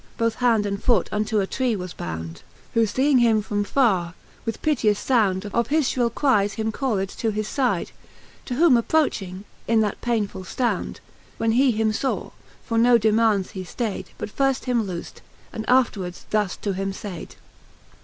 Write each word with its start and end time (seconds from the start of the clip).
Both 0.17 0.33
hand 0.41 0.65
and 0.65 0.83
foote 0.83 1.09
unto 1.13 1.41
a 1.41 1.45
tree 1.45 1.75
was 1.75 1.93
bound; 1.93 2.41
Who 2.73 2.87
feeing 2.87 3.19
him 3.19 3.43
from 3.43 3.63
farre, 3.63 4.15
with 4.45 4.63
piteous 4.63 4.99
found 5.03 5.45
Of 5.53 5.67
his 5.67 5.85
fhrill 5.89 6.11
cries 6.11 6.53
him 6.53 6.71
called 6.71 7.07
to 7.09 7.29
his 7.29 7.59
aide. 7.59 7.91
To 8.45 8.55
whom 8.55 8.77
approching, 8.77 9.43
in 9.67 9.81
that 9.81 10.01
painefull 10.01 10.41
ftound 10.45 11.01
When 11.37 11.51
he 11.51 11.69
him 11.69 11.93
faw, 11.93 12.31
for 12.65 12.79
no 12.79 12.97
demaunds 12.97 13.51
he 13.51 13.63
ftaide, 13.63 14.07
But 14.17 14.35
firft 14.35 14.63
him 14.63 14.87
lofde, 14.87 15.17
and 15.53 15.69
afterwards 15.69 16.25
thus 16.31 16.55
to 16.57 16.73
him 16.73 16.93
laide. 17.03 17.35